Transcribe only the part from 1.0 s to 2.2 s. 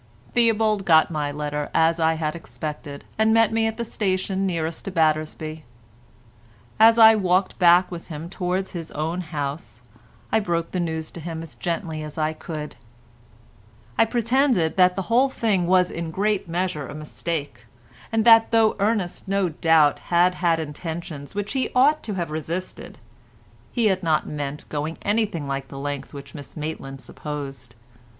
my letter as I